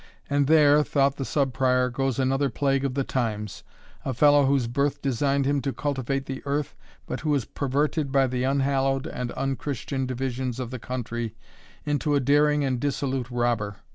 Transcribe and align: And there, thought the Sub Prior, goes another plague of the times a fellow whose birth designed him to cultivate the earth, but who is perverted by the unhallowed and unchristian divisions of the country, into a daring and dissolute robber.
And 0.31 0.47
there, 0.47 0.81
thought 0.81 1.17
the 1.17 1.23
Sub 1.25 1.53
Prior, 1.53 1.91
goes 1.91 2.17
another 2.17 2.49
plague 2.49 2.83
of 2.83 2.95
the 2.95 3.03
times 3.03 3.63
a 4.03 4.15
fellow 4.15 4.47
whose 4.47 4.65
birth 4.65 4.99
designed 4.99 5.45
him 5.45 5.61
to 5.61 5.71
cultivate 5.71 6.25
the 6.25 6.41
earth, 6.43 6.75
but 7.05 7.19
who 7.19 7.35
is 7.35 7.45
perverted 7.45 8.11
by 8.11 8.25
the 8.25 8.43
unhallowed 8.43 9.05
and 9.05 9.29
unchristian 9.33 10.07
divisions 10.07 10.59
of 10.59 10.71
the 10.71 10.79
country, 10.79 11.35
into 11.85 12.15
a 12.15 12.19
daring 12.19 12.63
and 12.63 12.79
dissolute 12.79 13.29
robber. 13.29 13.75